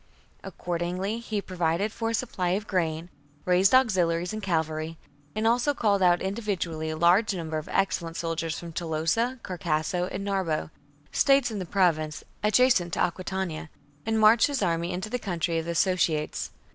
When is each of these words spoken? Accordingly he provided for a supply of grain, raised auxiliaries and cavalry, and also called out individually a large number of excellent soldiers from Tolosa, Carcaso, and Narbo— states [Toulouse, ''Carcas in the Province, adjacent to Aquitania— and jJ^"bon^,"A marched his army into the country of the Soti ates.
Accordingly 0.43 1.19
he 1.19 1.43
provided 1.43 1.91
for 1.91 2.09
a 2.09 2.13
supply 2.15 2.57
of 2.57 2.65
grain, 2.65 3.09
raised 3.45 3.75
auxiliaries 3.75 4.33
and 4.33 4.41
cavalry, 4.41 4.97
and 5.35 5.45
also 5.45 5.75
called 5.75 6.01
out 6.01 6.23
individually 6.23 6.89
a 6.89 6.97
large 6.97 7.35
number 7.35 7.59
of 7.59 7.69
excellent 7.69 8.17
soldiers 8.17 8.57
from 8.57 8.73
Tolosa, 8.73 9.39
Carcaso, 9.43 10.05
and 10.11 10.25
Narbo— 10.25 10.71
states 11.11 11.49
[Toulouse, 11.49 11.49
''Carcas 11.51 11.51
in 11.51 11.59
the 11.59 11.65
Province, 11.67 12.23
adjacent 12.41 12.93
to 12.93 12.99
Aquitania— 12.99 13.69
and 14.07 14.15
jJ^"bon^,"A 14.15 14.19
marched 14.21 14.47
his 14.47 14.63
army 14.63 14.91
into 14.91 15.09
the 15.11 15.19
country 15.19 15.59
of 15.59 15.65
the 15.67 15.73
Soti 15.75 16.17
ates. 16.17 16.49